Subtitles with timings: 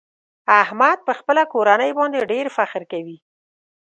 [0.61, 3.17] احمد په خپله کورنۍ باندې ډېر فخر کوي.